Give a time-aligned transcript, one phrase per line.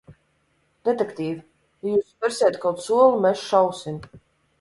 [0.87, 1.35] Detektīv,
[1.87, 4.01] ja jūs spersiet kaut soli, mēs šausim!